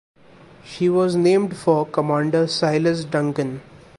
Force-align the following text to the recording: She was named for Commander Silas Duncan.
She 0.65 0.89
was 0.89 1.15
named 1.15 1.55
for 1.55 1.85
Commander 1.85 2.47
Silas 2.47 3.05
Duncan. 3.05 3.61